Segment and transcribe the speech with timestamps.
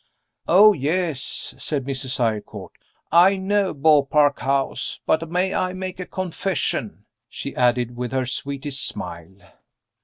[0.47, 2.19] "Oh, yes," said Mrs.
[2.19, 2.71] Eyrecourt.
[3.11, 8.83] "I know Beaupark House; but may I make a confession?" she added, with her sweetest
[8.87, 9.35] smile.